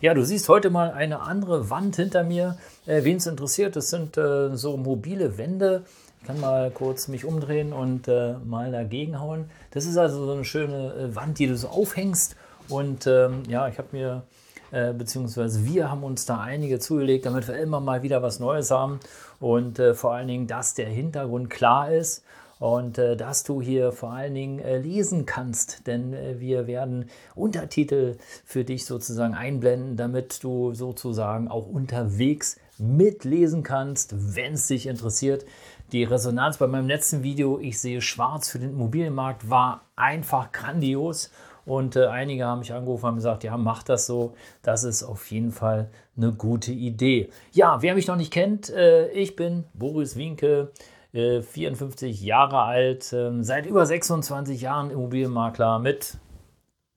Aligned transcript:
Ja, 0.00 0.14
du 0.14 0.24
siehst 0.24 0.48
heute 0.48 0.70
mal 0.70 0.92
eine 0.92 1.22
andere 1.22 1.70
Wand 1.70 1.96
hinter 1.96 2.22
mir. 2.22 2.56
Äh, 2.86 3.02
Wen 3.02 3.16
es 3.16 3.26
interessiert, 3.26 3.74
das 3.74 3.90
sind 3.90 4.16
äh, 4.16 4.54
so 4.56 4.76
mobile 4.76 5.38
Wände. 5.38 5.82
Ich 6.20 6.26
kann 6.28 6.38
mal 6.38 6.70
kurz 6.70 7.08
mich 7.08 7.24
umdrehen 7.24 7.72
und 7.72 8.06
äh, 8.06 8.34
mal 8.44 8.70
dagegen 8.70 9.18
hauen. 9.20 9.50
Das 9.72 9.86
ist 9.86 9.96
also 9.96 10.24
so 10.24 10.32
eine 10.32 10.44
schöne 10.44 10.94
äh, 10.94 11.16
Wand, 11.16 11.40
die 11.40 11.48
du 11.48 11.56
so 11.56 11.66
aufhängst. 11.66 12.36
Und 12.68 13.08
ähm, 13.08 13.42
ja, 13.48 13.66
ich 13.66 13.78
habe 13.78 13.88
mir, 13.90 14.22
äh, 14.70 14.92
beziehungsweise 14.92 15.64
wir 15.64 15.90
haben 15.90 16.04
uns 16.04 16.26
da 16.26 16.38
einige 16.38 16.78
zugelegt, 16.78 17.26
damit 17.26 17.48
wir 17.48 17.56
immer 17.56 17.80
mal 17.80 18.04
wieder 18.04 18.22
was 18.22 18.38
Neues 18.38 18.70
haben. 18.70 19.00
Und 19.40 19.80
äh, 19.80 19.94
vor 19.94 20.14
allen 20.14 20.28
Dingen, 20.28 20.46
dass 20.46 20.74
der 20.74 20.86
Hintergrund 20.86 21.50
klar 21.50 21.90
ist 21.90 22.22
und 22.58 22.98
äh, 22.98 23.16
dass 23.16 23.44
du 23.44 23.60
hier 23.62 23.92
vor 23.92 24.12
allen 24.12 24.34
Dingen 24.34 24.58
äh, 24.58 24.78
lesen 24.78 25.26
kannst, 25.26 25.86
denn 25.86 26.12
äh, 26.12 26.40
wir 26.40 26.66
werden 26.66 27.08
Untertitel 27.34 28.16
für 28.44 28.64
dich 28.64 28.84
sozusagen 28.84 29.34
einblenden, 29.34 29.96
damit 29.96 30.42
du 30.42 30.74
sozusagen 30.74 31.48
auch 31.48 31.66
unterwegs 31.66 32.58
mitlesen 32.78 33.62
kannst, 33.62 34.36
wenn 34.36 34.54
es 34.54 34.66
dich 34.66 34.86
interessiert. 34.86 35.44
Die 35.92 36.04
Resonanz 36.04 36.58
bei 36.58 36.66
meinem 36.66 36.86
letzten 36.86 37.22
Video, 37.22 37.58
ich 37.58 37.80
sehe 37.80 38.02
schwarz 38.02 38.48
für 38.48 38.58
den 38.58 38.70
Immobilienmarkt, 38.70 39.48
war 39.48 39.82
einfach 39.96 40.52
grandios. 40.52 41.30
Und 41.64 41.96
äh, 41.96 42.06
einige 42.06 42.46
haben 42.46 42.60
mich 42.60 42.72
angerufen 42.72 43.06
und 43.06 43.14
gesagt, 43.16 43.44
ja, 43.44 43.56
mach 43.58 43.82
das 43.82 44.06
so. 44.06 44.34
Das 44.62 44.84
ist 44.84 45.02
auf 45.02 45.30
jeden 45.30 45.52
Fall 45.52 45.90
eine 46.16 46.32
gute 46.32 46.72
Idee. 46.72 47.28
Ja, 47.52 47.82
wer 47.82 47.94
mich 47.94 48.06
noch 48.06 48.16
nicht 48.16 48.32
kennt, 48.32 48.70
äh, 48.70 49.08
ich 49.10 49.36
bin 49.36 49.64
Boris 49.74 50.16
Winke. 50.16 50.72
54 51.12 52.02
äh, 52.02 52.26
Jahre 52.26 52.62
alt, 52.62 53.12
ähm, 53.12 53.42
seit 53.42 53.66
über 53.66 53.86
26 53.86 54.60
Jahren 54.60 54.90
Immobilienmakler 54.90 55.78
mit 55.78 56.18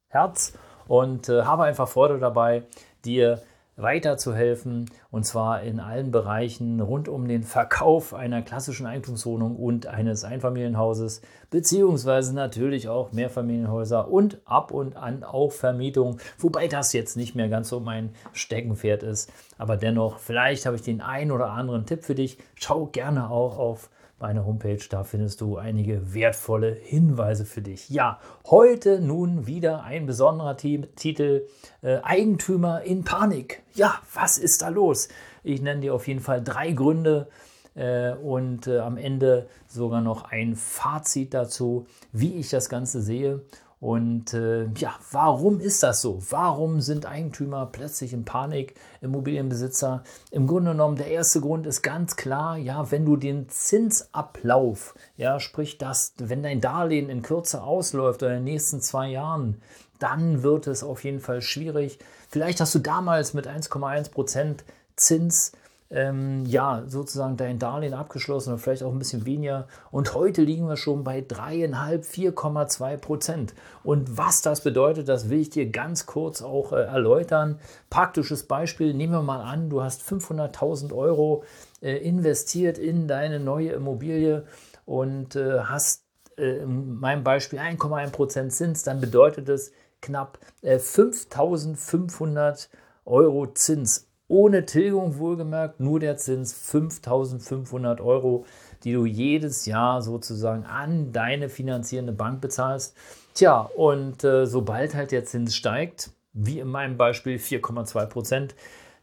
Herz 0.09 0.53
und 0.87 1.29
äh, 1.29 1.43
habe 1.43 1.63
einfach 1.63 1.87
Freude 1.87 2.19
dabei, 2.19 2.63
dir 3.05 3.41
weiterzuhelfen 3.77 4.91
und 5.11 5.25
zwar 5.25 5.61
in 5.63 5.79
allen 5.79 6.11
Bereichen 6.11 6.81
rund 6.81 7.07
um 7.07 7.27
den 7.27 7.43
Verkauf 7.43 8.13
einer 8.13 8.41
klassischen 8.41 8.85
Eigentumswohnung 8.85 9.55
und 9.55 9.87
eines 9.87 10.23
Einfamilienhauses, 10.23 11.21
beziehungsweise 11.49 12.35
natürlich 12.35 12.89
auch 12.89 13.13
Mehrfamilienhäuser 13.13 14.09
und 14.09 14.39
ab 14.45 14.71
und 14.71 14.97
an 14.97 15.23
auch 15.23 15.51
Vermietung, 15.51 16.19
wobei 16.37 16.67
das 16.67 16.93
jetzt 16.93 17.15
nicht 17.15 17.33
mehr 17.33 17.47
ganz 17.47 17.69
so 17.69 17.79
mein 17.79 18.13
Steckenpferd 18.33 19.03
ist. 19.03 19.31
Aber 19.57 19.77
dennoch, 19.77 20.19
vielleicht 20.19 20.65
habe 20.65 20.75
ich 20.75 20.81
den 20.81 21.01
einen 21.01 21.31
oder 21.31 21.51
anderen 21.51 21.85
Tipp 21.85 22.03
für 22.03 22.15
dich. 22.15 22.37
Schau 22.55 22.87
gerne 22.87 23.29
auch 23.29 23.57
auf 23.57 23.89
meine 24.21 24.45
Homepage. 24.45 24.79
Da 24.89 25.03
findest 25.03 25.41
du 25.41 25.57
einige 25.57 26.13
wertvolle 26.13 26.71
Hinweise 26.73 27.45
für 27.45 27.61
dich. 27.61 27.89
Ja, 27.89 28.19
heute 28.45 29.01
nun 29.01 29.47
wieder 29.47 29.83
ein 29.83 30.05
besonderer 30.05 30.57
Titel: 30.57 31.47
äh, 31.81 31.97
Eigentümer 32.03 32.83
in 32.83 33.03
Panik. 33.03 33.63
Ja, 33.73 33.95
was 34.13 34.37
ist 34.37 34.61
da 34.61 34.69
los? 34.69 35.09
Ich 35.43 35.61
nenne 35.61 35.81
dir 35.81 35.93
auf 35.93 36.07
jeden 36.07 36.19
Fall 36.19 36.43
drei 36.43 36.71
Gründe 36.71 37.27
äh, 37.75 38.11
und 38.11 38.67
äh, 38.67 38.79
am 38.79 38.97
Ende 38.97 39.47
sogar 39.67 40.01
noch 40.01 40.25
ein 40.25 40.55
Fazit 40.55 41.33
dazu, 41.33 41.87
wie 42.11 42.35
ich 42.35 42.49
das 42.49 42.69
Ganze 42.69 43.01
sehe 43.01 43.41
und 43.81 44.35
äh, 44.35 44.67
ja, 44.77 44.93
warum 45.09 45.59
ist 45.59 45.81
das 45.81 46.01
so? 46.01 46.21
Warum 46.29 46.81
sind 46.81 47.07
Eigentümer 47.07 47.65
plötzlich 47.65 48.13
in 48.13 48.25
Panik, 48.25 48.75
Immobilienbesitzer? 49.01 50.03
Im 50.29 50.45
Grunde 50.45 50.71
genommen, 50.71 50.97
der 50.97 51.07
erste 51.07 51.41
Grund 51.41 51.65
ist 51.65 51.81
ganz 51.81 52.15
klar, 52.15 52.57
ja, 52.57 52.91
wenn 52.91 53.05
du 53.05 53.15
den 53.15 53.49
Zinsablauf, 53.49 54.93
ja, 55.17 55.39
sprich, 55.39 55.79
dass, 55.79 56.13
wenn 56.19 56.43
dein 56.43 56.61
Darlehen 56.61 57.09
in 57.09 57.23
Kürze 57.23 57.63
ausläuft 57.63 58.21
oder 58.21 58.33
in 58.33 58.45
den 58.45 58.53
nächsten 58.53 58.81
zwei 58.81 59.09
Jahren, 59.09 59.59
dann 59.97 60.43
wird 60.43 60.67
es 60.67 60.83
auf 60.83 61.03
jeden 61.03 61.19
Fall 61.19 61.41
schwierig. 61.41 61.97
Vielleicht 62.29 62.61
hast 62.61 62.75
du 62.75 62.79
damals 62.79 63.33
mit 63.33 63.47
1,1 63.47 64.11
Prozent 64.11 64.63
Zins 64.95 65.53
ähm, 65.91 66.45
ja, 66.45 66.83
sozusagen 66.87 67.35
dein 67.35 67.59
Darlehen 67.59 67.93
abgeschlossen 67.93 68.53
oder 68.53 68.59
vielleicht 68.59 68.83
auch 68.83 68.91
ein 68.91 68.99
bisschen 68.99 69.25
weniger. 69.25 69.67
Und 69.91 70.15
heute 70.15 70.41
liegen 70.41 70.67
wir 70.67 70.77
schon 70.77 71.03
bei 71.03 71.19
3,5, 71.19 72.33
4,2 72.33 72.97
Prozent. 72.97 73.53
Und 73.83 74.17
was 74.17 74.41
das 74.41 74.61
bedeutet, 74.61 75.09
das 75.09 75.29
will 75.29 75.39
ich 75.39 75.49
dir 75.49 75.69
ganz 75.69 76.05
kurz 76.05 76.41
auch 76.41 76.71
äh, 76.71 76.83
erläutern. 76.83 77.59
Praktisches 77.89 78.43
Beispiel, 78.43 78.93
nehmen 78.93 79.13
wir 79.13 79.21
mal 79.21 79.41
an, 79.41 79.69
du 79.69 79.83
hast 79.83 80.01
500.000 80.01 80.95
Euro 80.95 81.43
äh, 81.81 81.97
investiert 81.97 82.77
in 82.77 83.07
deine 83.07 83.41
neue 83.41 83.71
Immobilie 83.71 84.45
und 84.85 85.35
äh, 85.35 85.59
hast 85.59 86.05
äh, 86.37 86.59
in 86.59 86.99
meinem 86.99 87.25
Beispiel 87.25 87.59
1,1 87.59 88.11
Prozent 88.11 88.53
Zins, 88.53 88.83
dann 88.83 89.01
bedeutet 89.01 89.49
es 89.49 89.73
knapp 90.01 90.39
5.500 90.63 92.65
äh, 92.65 92.67
Euro 93.05 93.47
Zins 93.47 94.10
ohne 94.31 94.65
Tilgung 94.65 95.17
wohlgemerkt, 95.17 95.81
nur 95.81 95.99
der 95.99 96.15
Zins 96.15 96.53
5500 96.53 97.99
Euro, 97.99 98.45
die 98.83 98.93
du 98.93 99.05
jedes 99.05 99.65
Jahr 99.65 100.01
sozusagen 100.01 100.63
an 100.63 101.11
deine 101.11 101.49
finanzierende 101.49 102.13
Bank 102.13 102.39
bezahlst. 102.39 102.95
Tja, 103.33 103.69
und 103.75 104.23
äh, 104.23 104.45
sobald 104.45 104.95
halt 104.95 105.11
der 105.11 105.25
Zins 105.25 105.55
steigt, 105.55 106.11
wie 106.33 106.59
in 106.59 106.69
meinem 106.69 106.97
Beispiel 106.97 107.37
4,2 107.37 108.05
Prozent, 108.05 108.55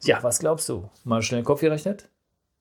ja, 0.02 0.22
was 0.22 0.38
glaubst 0.38 0.68
du? 0.68 0.88
Mal 1.04 1.22
schnell 1.22 1.42
Kopf 1.42 1.60
gerechnet? 1.60 2.08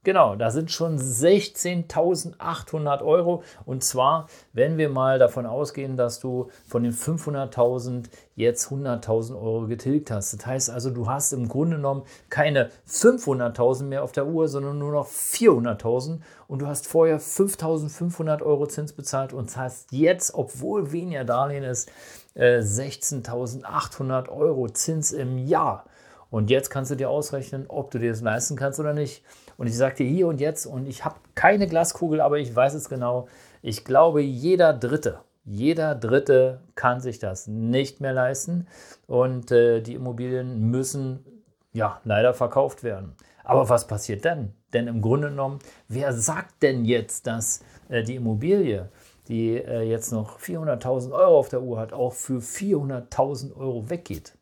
Genau, 0.04 0.36
da 0.38 0.52
sind 0.52 0.72
schon 0.72 0.98
16.800 0.98 3.04
Euro. 3.04 3.44
Und 3.66 3.84
zwar, 3.84 4.28
wenn 4.54 4.78
wir 4.78 4.88
mal 4.88 5.20
davon 5.20 5.46
ausgehen, 5.46 5.98
dass 5.98 6.22
du 6.22 6.50
von 6.66 6.84
den 6.84 6.94
500.000 6.94 8.06
jetzt 8.36 8.70
100.000 8.70 9.36
Euro 9.36 9.68
getilgt 9.68 10.10
hast. 10.10 10.34
Das 10.34 10.46
heißt 10.46 10.70
also, 10.70 10.92
du 10.92 11.10
hast 11.10 11.34
im 11.34 11.50
Grunde 11.50 11.76
genommen 11.76 12.04
keine 12.30 12.70
500.000 12.88 13.84
mehr 13.84 14.04
auf 14.04 14.14
der 14.14 14.28
Uhr, 14.28 14.48
sondern 14.48 14.80
nur 14.80 14.94
noch 14.94 15.10
400.000. 15.10 16.22
Und 16.48 16.62
du 16.62 16.68
hast 16.68 16.88
vorher 16.88 17.20
5.500 17.20 18.42
Euro 18.44 18.66
Zins 18.68 18.94
bezahlt 18.94 19.34
und 19.34 19.52
zahlst 19.52 19.92
jetzt, 19.92 20.34
obwohl 20.34 20.94
weniger 20.94 21.26
Darlehen 21.26 21.66
ist, 21.66 21.92
16.800 22.38 24.26
äh, 24.26 24.30
Euro 24.30 24.70
Zins 24.70 25.12
im 25.12 25.38
Jahr. 25.38 25.84
Und 26.30 26.50
jetzt 26.50 26.70
kannst 26.70 26.92
du 26.92 26.96
dir 26.96 27.10
ausrechnen, 27.10 27.66
ob 27.68 27.92
du 27.92 28.00
dir 28.00 28.12
das 28.12 28.22
leisten 28.22 28.56
kannst 28.56 28.80
oder 28.80 28.94
nicht. 28.94 29.24
Und 29.58 29.68
ich 29.68 29.78
sage 29.78 29.96
dir 29.96 30.08
hier 30.08 30.28
und 30.28 30.40
jetzt, 30.40 30.66
und 30.66 30.88
ich 30.88 31.06
habe 31.06 31.16
keine 31.36 31.68
Glaskugel, 31.68 32.22
aber 32.22 32.38
ich 32.38 32.56
weiß 32.56 32.74
es 32.74 32.90
genau, 32.90 33.28
ich 33.62 33.86
glaube, 33.86 34.22
jeder 34.22 34.74
Dritte, 34.74 35.20
jeder 35.46 35.96
Dritte 35.96 36.62
kann 36.76 37.00
sich 37.00 37.20
das 37.20 37.48
nicht 37.48 38.02
mehr 38.02 38.14
leisten. 38.14 38.68
Und 39.08 39.52
äh, 39.52 39.82
die 39.82 39.96
Immobilien 39.96 40.70
müssen 40.70 41.26
ja 41.74 42.02
leider 42.04 42.34
verkauft 42.34 42.84
werden. 42.84 43.16
Aber 43.44 43.70
was 43.70 43.88
passiert 43.88 44.26
denn? 44.26 44.54
Denn 44.74 44.88
im 44.88 45.02
Grunde 45.02 45.30
genommen, 45.30 45.60
wer 45.88 46.12
sagt 46.12 46.62
denn 46.62 46.84
jetzt, 46.84 47.28
dass 47.28 47.62
äh, 47.88 48.04
die 48.04 48.16
Immobilie, 48.16 48.90
die 49.30 49.56
äh, 49.56 49.84
jetzt 49.84 50.12
noch 50.12 50.40
400.000 50.40 51.14
Euro 51.14 51.40
auf 51.40 51.48
der 51.48 51.62
Uhr 51.62 51.80
hat, 51.80 51.94
auch 51.94 52.12
für 52.12 52.40
400.000 52.40 53.56
Euro 53.56 53.90
weggeht? 53.90 54.37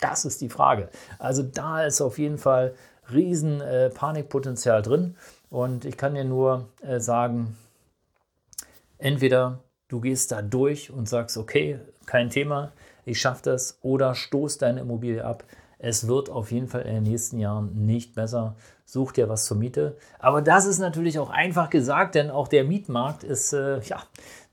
Das 0.00 0.24
ist 0.24 0.40
die 0.40 0.48
Frage. 0.48 0.88
Also 1.18 1.42
da 1.42 1.84
ist 1.84 2.00
auf 2.00 2.18
jeden 2.18 2.38
Fall 2.38 2.74
riesen 3.12 3.60
äh, 3.60 3.90
Panikpotenzial 3.90 4.82
drin. 4.82 5.16
Und 5.50 5.84
ich 5.84 5.96
kann 5.96 6.14
dir 6.14 6.24
nur 6.24 6.68
äh, 6.82 7.00
sagen, 7.00 7.56
entweder 8.98 9.58
du 9.88 10.00
gehst 10.00 10.32
da 10.32 10.42
durch 10.42 10.90
und 10.90 11.08
sagst, 11.08 11.36
okay, 11.36 11.80
kein 12.06 12.30
Thema, 12.30 12.72
ich 13.04 13.20
schaffe 13.20 13.42
das, 13.44 13.78
oder 13.82 14.14
stoß 14.14 14.58
deine 14.58 14.80
Immobilie 14.80 15.24
ab. 15.24 15.44
Es 15.78 16.06
wird 16.06 16.28
auf 16.28 16.52
jeden 16.52 16.68
Fall 16.68 16.82
in 16.82 16.94
den 16.94 17.02
nächsten 17.04 17.38
Jahren 17.38 17.86
nicht 17.86 18.14
besser. 18.14 18.54
Such 18.84 19.12
dir 19.12 19.28
was 19.28 19.46
zur 19.46 19.56
Miete. 19.56 19.96
Aber 20.18 20.42
das 20.42 20.66
ist 20.66 20.78
natürlich 20.78 21.18
auch 21.18 21.30
einfach 21.30 21.70
gesagt, 21.70 22.16
denn 22.16 22.30
auch 22.30 22.48
der 22.48 22.64
Mietmarkt 22.64 23.24
ist, 23.24 23.52
äh, 23.52 23.80
ja, 23.80 24.02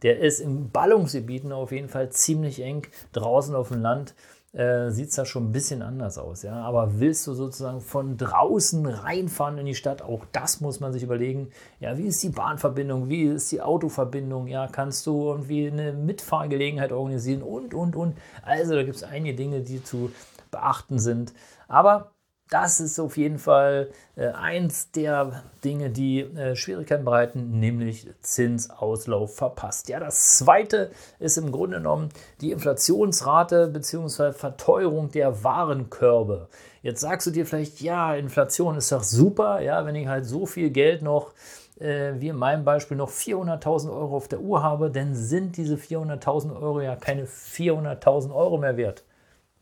der 0.04 0.20
ist 0.20 0.40
in 0.40 0.72
Ballungsgebieten 0.72 1.52
auf 1.52 1.72
jeden 1.72 1.90
Fall 1.90 2.12
ziemlich 2.12 2.62
eng. 2.62 2.88
Draußen 3.12 3.56
auf 3.56 3.70
dem 3.70 3.82
Land 3.82 4.14
äh, 4.58 4.90
sieht 4.90 5.10
es 5.10 5.16
da 5.16 5.26
schon 5.26 5.50
ein 5.50 5.52
bisschen 5.52 5.84
anders 5.84 6.18
aus. 6.18 6.42
Ja? 6.42 6.56
Aber 6.64 7.00
willst 7.00 7.28
du 7.28 7.34
sozusagen 7.34 7.80
von 7.80 8.18
draußen 8.18 8.86
reinfahren 8.88 9.60
in 9.60 9.68
die 9.68 9.76
Stadt, 9.76 10.02
auch 10.02 10.26
das 10.32 10.62
muss 10.62 10.80
man 10.80 10.92
sich 10.92 11.04
überlegen. 11.04 11.50
Ja, 11.80 11.98
wie 11.98 12.08
ist 12.08 12.24
die 12.24 12.30
Bahnverbindung, 12.30 13.08
wie 13.08 13.26
ist 13.26 13.52
die 13.52 13.62
Autoverbindung, 13.62 14.48
ja, 14.48 14.68
kannst 14.68 15.06
du 15.06 15.30
irgendwie 15.30 15.68
eine 15.68 15.94
Mitfahrgelegenheit 15.94 16.92
organisieren 16.92 17.44
und, 17.44 17.76
und, 17.76 17.96
und. 17.96 18.18
Also 18.42 18.74
da 18.74 18.84
gibt 18.84 18.96
es 18.96 19.04
einige 19.04 19.36
Dinge, 19.36 19.62
die 19.62 19.84
zu 19.84 20.12
beachten 20.50 20.98
sind. 20.98 21.34
Aber 21.68 22.12
das 22.50 22.80
ist 22.80 23.00
auf 23.00 23.18
jeden 23.18 23.40
Fall 23.40 23.90
äh, 24.16 24.28
eins 24.30 24.92
der 24.92 25.44
Dinge, 25.64 25.90
die 25.90 26.22
äh, 26.22 26.56
Schwierigkeiten 26.56 27.04
bereiten, 27.04 27.60
nämlich 27.60 28.08
Zinsauslauf 28.22 29.36
verpasst. 29.36 29.90
Ja, 29.90 30.00
das 30.00 30.38
zweite 30.38 30.92
ist 31.20 31.38
im 31.38 31.52
Grunde 31.52 31.78
genommen 31.78 32.10
die 32.42 32.52
Inflationsrate 32.52 33.68
bzw. 33.68 34.32
Verteuerung 34.32 35.12
der 35.12 35.44
Warenkörbe. 35.44 36.48
Jetzt 36.82 37.02
sagst 37.02 37.28
du 37.28 37.32
dir 37.32 37.46
vielleicht, 37.46 37.82
ja, 37.82 38.16
Inflation 38.16 38.78
ist 38.78 38.92
doch 38.92 39.04
super, 39.04 39.60
ja, 39.62 39.86
wenn 39.86 39.96
ich 39.96 40.08
halt 40.08 40.26
so 40.26 40.46
viel 40.46 40.70
Geld 40.70 41.02
noch 41.02 41.34
äh, 41.80 42.14
wie 42.20 42.30
in 42.30 42.38
meinem 42.38 42.64
Beispiel 42.64 42.98
noch 42.98 43.12
400.000 43.12 43.92
Euro 43.92 44.16
auf 44.16 44.28
der 44.28 44.42
Uhr 44.42 44.64
habe, 44.64 44.90
dann 44.90 45.16
sind 45.16 45.58
diese 45.58 45.76
400.000 45.76 46.60
Euro 46.60 46.82
ja 46.82 46.96
keine 46.96 47.26
400.000 47.26 48.34
Euro 48.34 48.58
mehr 48.58 48.78
wert. 48.78 49.04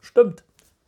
Stimmt. 0.02 0.44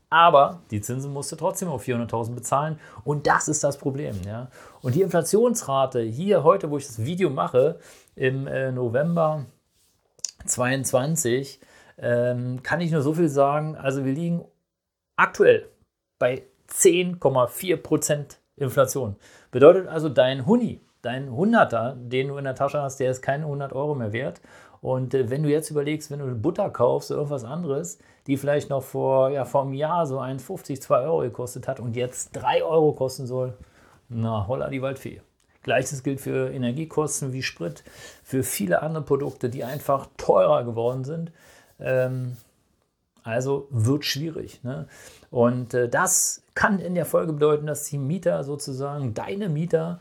Aber 0.09 0.61
die 0.71 0.81
Zinsen 0.81 1.11
musst 1.11 1.31
du 1.31 1.35
trotzdem 1.35 1.67
auf 1.67 1.85
400.000 1.85 2.33
bezahlen 2.33 2.79
und 3.03 3.27
das 3.27 3.47
ist 3.47 3.63
das 3.63 3.77
Problem. 3.77 4.15
Ja? 4.25 4.49
Und 4.81 4.95
die 4.95 5.01
Inflationsrate 5.01 6.01
hier 6.01 6.43
heute, 6.43 6.69
wo 6.71 6.77
ich 6.77 6.87
das 6.87 7.03
Video 7.03 7.29
mache, 7.29 7.79
im 8.15 8.47
äh, 8.47 8.71
November 8.71 9.45
22, 10.45 11.59
ähm, 11.97 12.63
kann 12.63 12.81
ich 12.81 12.91
nur 12.91 13.01
so 13.01 13.13
viel 13.13 13.29
sagen. 13.29 13.75
Also 13.75 14.05
wir 14.05 14.13
liegen 14.13 14.45
aktuell 15.17 15.69
bei 16.19 16.43
10,4% 16.69 18.37
Inflation. 18.55 19.15
Bedeutet 19.51 19.87
also, 19.87 20.09
dein 20.09 20.45
Huni, 20.45 20.81
dein 21.01 21.31
Hunderter, 21.31 21.95
den 21.97 22.29
du 22.29 22.37
in 22.37 22.43
der 22.43 22.55
Tasche 22.55 22.81
hast, 22.81 22.99
der 22.99 23.11
ist 23.11 23.21
keine 23.21 23.45
100 23.45 23.73
Euro 23.73 23.95
mehr 23.95 24.13
wert. 24.13 24.41
Und 24.81 25.13
äh, 25.13 25.29
wenn 25.29 25.43
du 25.43 25.49
jetzt 25.49 25.71
überlegst, 25.71 26.11
wenn 26.11 26.19
du 26.19 26.33
Butter 26.35 26.69
kaufst 26.69 27.11
oder 27.11 27.19
irgendwas 27.19 27.43
anderes, 27.43 27.99
die 28.27 28.37
vielleicht 28.37 28.69
noch 28.69 28.83
vor, 28.83 29.29
ja, 29.29 29.45
vor 29.45 29.63
einem 29.63 29.73
Jahr 29.73 30.05
so 30.05 30.19
1,50, 30.19 30.81
2 30.81 31.01
Euro 31.01 31.19
gekostet 31.21 31.67
hat 31.67 31.79
und 31.79 31.95
jetzt 31.95 32.31
3 32.33 32.63
Euro 32.63 32.93
kosten 32.93 33.25
soll, 33.25 33.53
na, 34.09 34.47
holla 34.47 34.69
die 34.69 34.81
Waldfee. 34.81 35.21
Gleiches 35.63 36.03
gilt 36.03 36.21
für 36.21 36.49
Energiekosten 36.51 37.33
wie 37.33 37.43
Sprit, 37.43 37.83
für 38.23 38.43
viele 38.43 38.81
andere 38.81 39.03
Produkte, 39.03 39.49
die 39.49 39.63
einfach 39.63 40.07
teurer 40.15 40.63
geworden 40.63 41.03
sind. 41.03 41.31
Ähm, 41.79 42.37
also 43.23 43.67
wird 43.69 44.05
schwierig. 44.05 44.63
Ne? 44.63 44.87
Und 45.29 45.73
äh, 45.73 45.89
das 45.89 46.43
kann 46.53 46.79
in 46.79 46.95
der 46.95 47.05
Folge 47.05 47.33
bedeuten, 47.33 47.67
dass 47.67 47.83
die 47.83 47.97
Mieter 47.97 48.45
sozusagen, 48.45 49.13
deine 49.13 49.49
Mieter, 49.49 49.99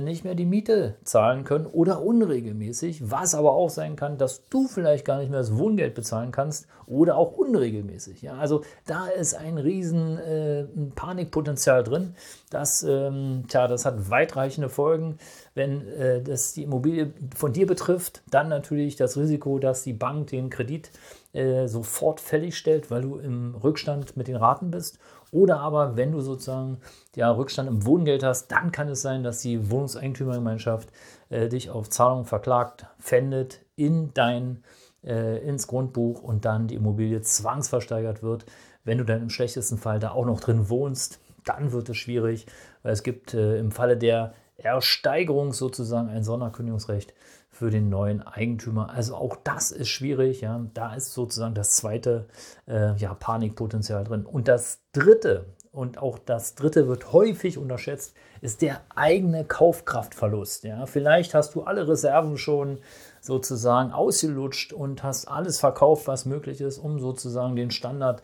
nicht 0.00 0.24
mehr 0.24 0.34
die 0.34 0.44
Miete 0.44 0.96
zahlen 1.04 1.44
können 1.44 1.66
oder 1.66 2.02
unregelmäßig, 2.02 3.10
was 3.10 3.34
aber 3.34 3.52
auch 3.52 3.70
sein 3.70 3.96
kann, 3.96 4.18
dass 4.18 4.48
du 4.48 4.66
vielleicht 4.68 5.04
gar 5.04 5.18
nicht 5.18 5.30
mehr 5.30 5.40
das 5.40 5.56
Wohngeld 5.56 5.94
bezahlen 5.94 6.32
kannst 6.32 6.66
oder 6.86 7.16
auch 7.16 7.32
unregelmäßig. 7.32 8.22
Ja? 8.22 8.34
Also 8.34 8.62
da 8.86 9.06
ist 9.06 9.34
ein 9.34 9.58
riesen 9.58 10.18
äh, 10.18 10.64
Panikpotenzial 10.94 11.84
drin. 11.84 12.14
Das, 12.50 12.82
ähm, 12.82 13.44
tja, 13.48 13.68
das 13.68 13.84
hat 13.84 14.10
weitreichende 14.10 14.68
Folgen. 14.68 15.18
Wenn 15.54 15.86
äh, 15.88 16.22
das 16.22 16.52
die 16.52 16.62
Immobilie 16.62 17.12
von 17.34 17.52
dir 17.52 17.66
betrifft, 17.66 18.22
dann 18.30 18.48
natürlich 18.48 18.96
das 18.96 19.16
Risiko, 19.16 19.58
dass 19.58 19.82
die 19.82 19.92
Bank 19.92 20.28
den 20.28 20.48
Kredit 20.50 20.90
äh, 21.32 21.66
sofort 21.66 22.20
fällig 22.20 22.56
stellt, 22.56 22.90
weil 22.90 23.02
du 23.02 23.16
im 23.16 23.54
Rückstand 23.54 24.16
mit 24.16 24.28
den 24.28 24.36
Raten 24.36 24.70
bist 24.70 24.98
oder 25.32 25.60
aber, 25.60 25.96
wenn 25.96 26.12
du 26.12 26.20
sozusagen 26.20 26.78
ja, 27.14 27.30
Rückstand 27.30 27.68
im 27.68 27.86
Wohngeld 27.86 28.22
hast, 28.22 28.48
dann 28.48 28.72
kann 28.72 28.88
es 28.88 29.02
sein, 29.02 29.22
dass 29.22 29.40
die 29.40 29.70
Wohnungseigentümergemeinschaft 29.70 30.88
äh, 31.28 31.48
dich 31.48 31.70
auf 31.70 31.88
Zahlung 31.88 32.24
verklagt, 32.24 32.86
pfändet 32.98 33.60
in 33.76 34.12
dein, 34.12 34.64
äh, 35.04 35.38
ins 35.46 35.66
Grundbuch 35.66 36.22
und 36.22 36.44
dann 36.44 36.66
die 36.66 36.74
Immobilie 36.74 37.22
zwangsversteigert 37.22 38.22
wird. 38.22 38.44
Wenn 38.84 38.98
du 38.98 39.04
dann 39.04 39.22
im 39.22 39.30
schlechtesten 39.30 39.78
Fall 39.78 40.00
da 40.00 40.10
auch 40.10 40.26
noch 40.26 40.40
drin 40.40 40.68
wohnst, 40.68 41.20
dann 41.44 41.72
wird 41.72 41.88
es 41.88 41.96
schwierig, 41.96 42.46
weil 42.82 42.92
es 42.92 43.02
gibt 43.02 43.34
äh, 43.34 43.58
im 43.58 43.70
Falle 43.70 43.96
der 43.96 44.34
Ersteigerung 44.64 45.52
sozusagen 45.52 46.08
ein 46.08 46.24
Sonderkündigungsrecht 46.24 47.14
für 47.50 47.70
den 47.70 47.90
neuen 47.90 48.22
Eigentümer. 48.22 48.90
Also 48.90 49.16
auch 49.16 49.36
das 49.42 49.70
ist 49.70 49.88
schwierig. 49.88 50.40
Ja. 50.40 50.64
Da 50.72 50.94
ist 50.94 51.12
sozusagen 51.12 51.54
das 51.54 51.76
zweite 51.76 52.26
äh, 52.66 52.94
ja, 52.96 53.14
Panikpotenzial 53.14 54.04
drin. 54.04 54.24
Und 54.24 54.48
das 54.48 54.78
dritte, 54.92 55.46
und 55.72 55.98
auch 55.98 56.18
das 56.18 56.54
dritte 56.54 56.88
wird 56.88 57.12
häufig 57.12 57.58
unterschätzt, 57.58 58.14
ist 58.40 58.62
der 58.62 58.80
eigene 58.94 59.44
Kaufkraftverlust. 59.44 60.64
Ja. 60.64 60.86
Vielleicht 60.86 61.34
hast 61.34 61.54
du 61.54 61.62
alle 61.62 61.86
Reserven 61.88 62.38
schon 62.38 62.78
sozusagen 63.20 63.92
ausgelutscht 63.92 64.72
und 64.72 65.02
hast 65.02 65.26
alles 65.28 65.60
verkauft, 65.60 66.06
was 66.06 66.24
möglich 66.24 66.60
ist, 66.60 66.78
um 66.78 66.98
sozusagen 66.98 67.56
den 67.56 67.70
Standard 67.70 68.22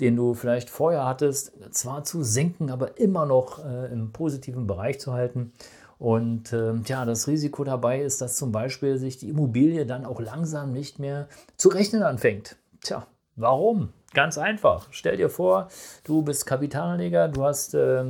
den 0.00 0.16
du 0.16 0.34
vielleicht 0.34 0.70
vorher 0.70 1.04
hattest, 1.04 1.52
zwar 1.72 2.04
zu 2.04 2.22
senken, 2.22 2.70
aber 2.70 2.98
immer 2.98 3.26
noch 3.26 3.64
äh, 3.64 3.92
im 3.92 4.12
positiven 4.12 4.66
Bereich 4.66 4.98
zu 4.98 5.12
halten. 5.12 5.52
Und 5.98 6.52
äh, 6.54 6.72
ja, 6.86 7.04
das 7.04 7.28
Risiko 7.28 7.62
dabei 7.62 8.00
ist, 8.00 8.22
dass 8.22 8.36
zum 8.36 8.52
Beispiel 8.52 8.96
sich 8.96 9.18
die 9.18 9.28
Immobilie 9.28 9.84
dann 9.84 10.06
auch 10.06 10.20
langsam 10.20 10.72
nicht 10.72 10.98
mehr 10.98 11.28
zu 11.56 11.68
rechnen 11.68 12.02
anfängt. 12.02 12.56
Tja, 12.80 13.06
warum? 13.36 13.90
Ganz 14.14 14.38
einfach. 14.38 14.88
Stell 14.90 15.18
dir 15.18 15.28
vor, 15.28 15.68
du 16.04 16.22
bist 16.22 16.46
Kapitalanleger, 16.46 17.28
du 17.28 17.44
hast 17.44 17.74
äh, 17.74 18.04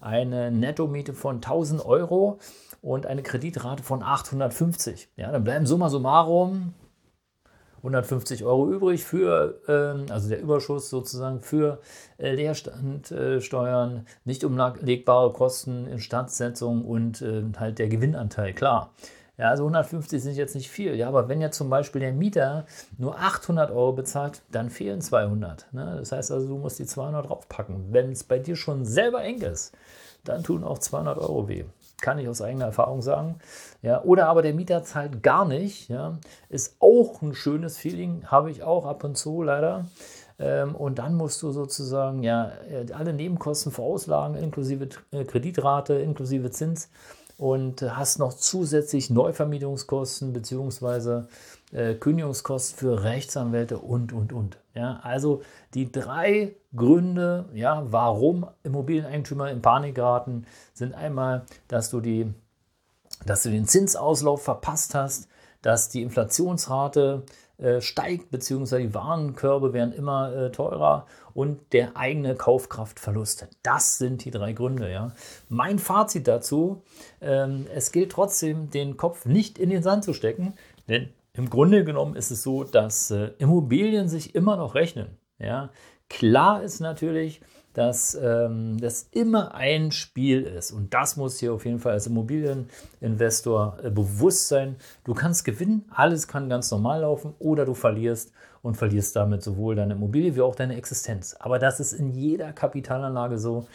eine 0.00 0.50
Nettomiete 0.50 1.14
von 1.14 1.36
1000 1.36 1.86
Euro 1.86 2.40
und 2.82 3.06
eine 3.06 3.22
Kreditrate 3.22 3.82
von 3.82 4.02
850. 4.02 5.08
Ja, 5.16 5.30
dann 5.30 5.44
bleiben 5.44 5.66
summa 5.66 5.88
summarum 5.88 6.74
150 7.86 8.44
Euro 8.44 8.70
übrig 8.70 9.04
für, 9.04 9.60
ähm, 9.68 10.06
also 10.10 10.28
der 10.28 10.40
Überschuss 10.40 10.90
sozusagen 10.90 11.40
für 11.40 11.80
äh, 12.18 12.34
Leerstandsteuern, 12.34 14.06
nicht 14.24 14.44
umlegbare 14.44 15.32
Kosten, 15.32 15.86
Instandsetzung 15.86 16.84
und 16.84 17.22
äh, 17.22 17.44
halt 17.58 17.78
der 17.78 17.88
Gewinnanteil, 17.88 18.52
klar. 18.52 18.92
Ja, 19.38 19.50
also 19.50 19.64
150 19.64 20.22
sind 20.22 20.36
jetzt 20.36 20.54
nicht 20.54 20.70
viel. 20.70 20.94
Ja, 20.94 21.08
aber 21.08 21.28
wenn 21.28 21.42
ja 21.42 21.50
zum 21.50 21.68
Beispiel 21.68 22.00
der 22.00 22.12
Mieter 22.12 22.64
nur 22.96 23.18
800 23.18 23.70
Euro 23.70 23.92
bezahlt, 23.92 24.42
dann 24.50 24.70
fehlen 24.70 25.02
200. 25.02 25.66
Ne? 25.72 25.96
Das 25.98 26.10
heißt 26.12 26.32
also, 26.32 26.48
du 26.48 26.56
musst 26.56 26.78
die 26.78 26.86
200 26.86 27.28
draufpacken. 27.28 27.92
Wenn 27.92 28.12
es 28.12 28.24
bei 28.24 28.38
dir 28.38 28.56
schon 28.56 28.86
selber 28.86 29.22
eng 29.22 29.42
ist, 29.42 29.76
dann 30.24 30.42
tun 30.42 30.64
auch 30.64 30.78
200 30.78 31.18
Euro 31.18 31.48
weh 31.48 31.64
kann 32.00 32.18
ich 32.18 32.28
aus 32.28 32.42
eigener 32.42 32.66
Erfahrung 32.66 33.02
sagen. 33.02 33.36
Ja, 33.82 34.02
oder 34.02 34.28
aber 34.28 34.42
der 34.42 34.54
Mieter 34.54 34.84
zahlt 34.84 35.22
gar 35.22 35.44
nicht. 35.46 35.88
Ja, 35.88 36.18
ist 36.48 36.76
auch 36.80 37.22
ein 37.22 37.34
schönes 37.34 37.78
Feeling, 37.78 38.24
habe 38.26 38.50
ich 38.50 38.62
auch 38.62 38.84
ab 38.86 39.04
und 39.04 39.16
zu 39.16 39.42
leider. 39.42 39.86
Ähm, 40.38 40.74
und 40.74 40.98
dann 40.98 41.14
musst 41.14 41.40
du 41.42 41.50
sozusagen 41.52 42.22
ja 42.22 42.52
alle 42.92 43.12
Nebenkosten 43.12 43.72
vorauslagen, 43.72 44.36
inklusive 44.36 44.88
äh, 45.12 45.24
Kreditrate, 45.24 45.94
inklusive 45.94 46.50
Zins 46.50 46.90
und 47.36 47.82
hast 47.82 48.18
noch 48.18 48.32
zusätzlich 48.34 49.10
Neuvermietungskosten 49.10 50.32
bzw. 50.32 51.24
Äh, 51.72 51.94
Kündigungskosten 51.94 52.78
für 52.78 53.02
Rechtsanwälte 53.02 53.78
und, 53.78 54.12
und, 54.12 54.32
und. 54.32 54.58
Ja, 54.74 55.00
also 55.02 55.42
die 55.74 55.90
drei 55.90 56.54
Gründe, 56.74 57.46
ja, 57.54 57.84
warum 57.90 58.46
Immobilieneigentümer 58.62 59.50
in 59.50 59.62
Panik 59.62 59.94
geraten, 59.94 60.46
sind 60.74 60.94
einmal, 60.94 61.44
dass 61.68 61.90
du, 61.90 62.00
die, 62.00 62.32
dass 63.24 63.42
du 63.42 63.50
den 63.50 63.66
Zinsauslauf 63.66 64.42
verpasst 64.42 64.94
hast, 64.94 65.28
dass 65.66 65.88
die 65.88 66.02
Inflationsrate 66.02 67.24
äh, 67.58 67.80
steigt, 67.80 68.30
beziehungsweise 68.30 68.82
die 68.82 68.94
Warenkörbe 68.94 69.72
werden 69.72 69.92
immer 69.92 70.32
äh, 70.32 70.52
teurer 70.52 71.06
und 71.34 71.72
der 71.72 71.96
eigene 71.96 72.36
Kaufkraftverlust. 72.36 73.48
Das 73.64 73.98
sind 73.98 74.24
die 74.24 74.30
drei 74.30 74.52
Gründe. 74.52 74.88
Ja. 74.88 75.10
Mein 75.48 75.80
Fazit 75.80 76.28
dazu, 76.28 76.84
ähm, 77.20 77.66
es 77.74 77.90
gilt 77.90 78.12
trotzdem, 78.12 78.70
den 78.70 78.96
Kopf 78.96 79.26
nicht 79.26 79.58
in 79.58 79.70
den 79.70 79.82
Sand 79.82 80.04
zu 80.04 80.12
stecken, 80.12 80.54
denn 80.88 81.08
im 81.32 81.50
Grunde 81.50 81.82
genommen 81.82 82.14
ist 82.14 82.30
es 82.30 82.44
so, 82.44 82.62
dass 82.62 83.10
äh, 83.10 83.32
Immobilien 83.38 84.08
sich 84.08 84.36
immer 84.36 84.56
noch 84.56 84.76
rechnen. 84.76 85.16
Ja. 85.40 85.70
Klar 86.08 86.62
ist 86.62 86.80
natürlich, 86.80 87.40
dass 87.76 88.14
ähm, 88.14 88.78
das 88.80 89.06
immer 89.10 89.54
ein 89.54 89.92
Spiel 89.92 90.44
ist. 90.44 90.72
Und 90.72 90.94
das 90.94 91.18
muss 91.18 91.38
hier 91.38 91.52
auf 91.52 91.66
jeden 91.66 91.78
Fall 91.78 91.92
als 91.92 92.06
Immobilieninvestor 92.06 93.78
äh, 93.82 93.90
bewusst 93.90 94.48
sein. 94.48 94.76
Du 95.04 95.12
kannst 95.12 95.44
gewinnen, 95.44 95.84
alles 95.90 96.26
kann 96.26 96.48
ganz 96.48 96.70
normal 96.70 97.02
laufen 97.02 97.34
oder 97.38 97.66
du 97.66 97.74
verlierst 97.74 98.32
und 98.62 98.76
verlierst 98.76 99.14
damit 99.14 99.42
sowohl 99.42 99.74
deine 99.74 99.92
Immobilie 99.92 100.34
wie 100.34 100.40
auch 100.40 100.54
deine 100.54 100.76
Existenz. 100.76 101.36
Aber 101.38 101.58
das 101.58 101.78
ist 101.78 101.92
in 101.92 102.12
jeder 102.12 102.52
Kapitalanlage 102.54 103.38
so. 103.38 103.66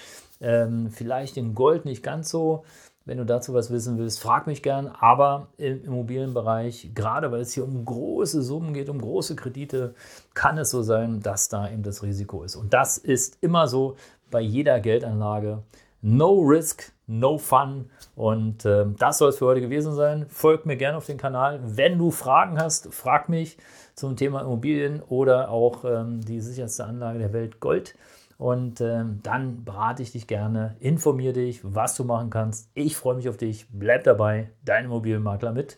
Ähm, 0.42 0.90
vielleicht 0.90 1.38
in 1.38 1.54
Gold 1.54 1.86
nicht 1.86 2.02
ganz 2.02 2.30
so. 2.30 2.64
Wenn 3.04 3.18
du 3.18 3.26
dazu 3.26 3.54
was 3.54 3.72
wissen 3.72 3.98
willst, 3.98 4.20
frag 4.20 4.46
mich 4.46 4.62
gern. 4.62 4.88
Aber 4.88 5.48
im 5.58 5.84
Immobilienbereich, 5.84 6.92
gerade 6.94 7.32
weil 7.32 7.42
es 7.42 7.54
hier 7.54 7.64
um 7.64 7.84
große 7.84 8.44
Summen 8.44 8.74
geht, 8.74 8.90
um 8.90 9.02
große 9.02 9.36
Kredite, 9.36 9.96
kann 10.34 10.58
es 10.58 10.70
so 10.70 10.84
sein, 10.84 11.20
dass 11.22 11.50
da 11.50 11.70
eben 11.70 11.84
das 11.84 12.04
Risiko 12.04 12.44
ist. 12.44 12.56
Und 12.56 12.74
das 12.74 12.98
ist 12.98 13.38
immer 13.42 13.68
so 13.68 13.96
bei 14.30 14.42
jeder 14.42 14.80
Geldanlage. 14.80 15.64
No 16.04 16.40
risk, 16.40 16.92
no 17.08 17.38
fun. 17.38 17.90
Und 18.16 18.66
äh, 18.66 18.86
das 18.98 19.18
soll 19.18 19.30
es 19.30 19.38
für 19.38 19.46
heute 19.46 19.62
gewesen 19.62 19.94
sein. 19.94 20.26
Folgt 20.30 20.66
mir 20.66 20.78
gerne 20.78 20.98
auf 20.98 21.06
den 21.06 21.18
Kanal. 21.18 21.60
Wenn 21.64 21.98
du 21.98 22.12
Fragen 22.12 22.60
hast, 22.60 22.94
frag 22.94 23.30
mich 23.30 23.58
zum 23.96 24.16
Thema 24.16 24.42
Immobilien 24.42 25.02
oder 25.02 25.50
auch 25.50 25.86
ähm, 25.86 26.22
die 26.22 26.40
sicherste 26.40 26.86
Anlage 26.86 27.20
der 27.20 27.34
Welt 27.34 27.60
Gold. 27.60 27.96
Und 28.42 28.82
ähm, 28.82 29.20
dann 29.22 29.64
berate 29.66 30.02
ich 30.02 30.14
dich 30.14 30.26
gerne, 30.26 30.76
informiere 30.80 31.34
dich, 31.34 31.60
was 31.64 31.94
du 31.96 32.04
machen 32.04 32.32
kannst. 32.32 32.72
Ich 32.74 32.96
freue 32.96 33.14
mich 33.14 33.30
auf 33.30 33.38
dich. 33.38 33.68
Bleib 33.70 34.04
dabei. 34.04 34.50
Dein 34.66 34.86
Immobilienmakler 34.86 35.52
mit 35.52 35.78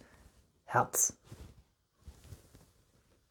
Herz. 0.64 1.22